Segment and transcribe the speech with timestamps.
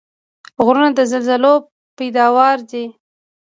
[0.65, 1.53] غرونه د زلزلو
[1.97, 2.85] پیداوار دي.